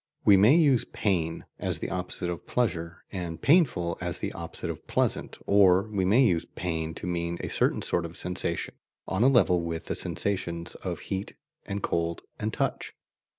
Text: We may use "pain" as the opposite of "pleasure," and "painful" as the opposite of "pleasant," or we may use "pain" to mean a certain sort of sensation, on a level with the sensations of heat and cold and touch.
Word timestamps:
We 0.25 0.35
may 0.35 0.55
use 0.55 0.83
"pain" 0.83 1.45
as 1.59 1.77
the 1.77 1.91
opposite 1.91 2.31
of 2.31 2.47
"pleasure," 2.47 3.03
and 3.11 3.39
"painful" 3.39 3.99
as 4.01 4.17
the 4.17 4.33
opposite 4.33 4.71
of 4.71 4.87
"pleasant," 4.87 5.37
or 5.45 5.87
we 5.91 6.05
may 6.05 6.25
use 6.25 6.47
"pain" 6.55 6.95
to 6.95 7.05
mean 7.05 7.37
a 7.41 7.49
certain 7.49 7.83
sort 7.83 8.05
of 8.07 8.17
sensation, 8.17 8.73
on 9.07 9.21
a 9.23 9.27
level 9.27 9.61
with 9.61 9.85
the 9.85 9.95
sensations 9.95 10.73
of 10.83 11.01
heat 11.01 11.35
and 11.67 11.83
cold 11.83 12.23
and 12.39 12.51
touch. 12.51 12.93